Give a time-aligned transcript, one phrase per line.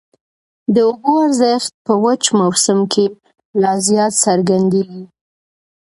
[0.73, 3.05] د اوبو ارزښت په وچ موسم کي
[3.61, 5.03] لا زیات څرګندېږي.